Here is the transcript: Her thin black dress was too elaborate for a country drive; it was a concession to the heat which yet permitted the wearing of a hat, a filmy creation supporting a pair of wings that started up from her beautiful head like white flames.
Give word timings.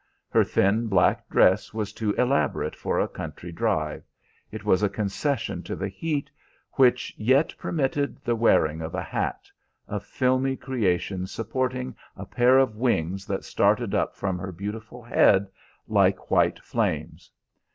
Her 0.31 0.43
thin 0.43 0.87
black 0.87 1.29
dress 1.29 1.75
was 1.75 1.93
too 1.93 2.11
elaborate 2.13 2.75
for 2.75 2.99
a 2.99 3.07
country 3.07 3.51
drive; 3.51 4.03
it 4.51 4.65
was 4.65 4.81
a 4.81 4.89
concession 4.89 5.61
to 5.61 5.75
the 5.75 5.89
heat 5.89 6.31
which 6.71 7.13
yet 7.19 7.53
permitted 7.59 8.17
the 8.23 8.35
wearing 8.35 8.81
of 8.81 8.95
a 8.95 9.03
hat, 9.03 9.45
a 9.87 9.99
filmy 9.99 10.55
creation 10.55 11.27
supporting 11.27 11.95
a 12.17 12.25
pair 12.25 12.57
of 12.57 12.75
wings 12.77 13.27
that 13.27 13.43
started 13.43 13.93
up 13.93 14.15
from 14.15 14.39
her 14.39 14.51
beautiful 14.51 15.03
head 15.03 15.47
like 15.87 16.31
white 16.31 16.57
flames. 16.57 17.29